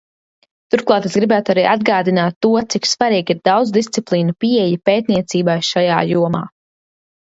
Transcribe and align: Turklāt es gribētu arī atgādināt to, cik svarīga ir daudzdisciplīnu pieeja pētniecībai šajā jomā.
Turklāt 0.75 1.05
es 1.09 1.17
gribētu 1.19 1.53
arī 1.55 1.65
atgādināt 1.73 2.39
to, 2.47 2.51
cik 2.75 2.91
svarīga 2.95 3.37
ir 3.37 3.45
daudzdisciplīnu 3.53 4.39
pieeja 4.43 4.85
pētniecībai 4.93 5.61
šajā 5.73 6.05
jomā. 6.19 6.49